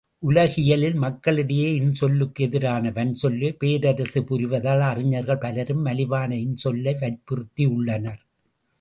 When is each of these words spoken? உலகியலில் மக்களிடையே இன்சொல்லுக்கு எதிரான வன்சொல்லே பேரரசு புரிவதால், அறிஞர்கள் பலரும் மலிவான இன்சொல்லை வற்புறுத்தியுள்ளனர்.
உலகியலில் 0.19 0.95
மக்களிடையே 0.95 1.67
இன்சொல்லுக்கு 1.79 2.39
எதிரான 2.39 2.89
வன்சொல்லே 2.89 3.51
பேரரசு 3.57 4.23
புரிவதால், 4.23 4.81
அறிஞர்கள் 4.81 5.37
பலரும் 5.37 5.85
மலிவான 5.85 6.35
இன்சொல்லை 6.35 6.95
வற்புறுத்தியுள்ளனர். 7.01 8.21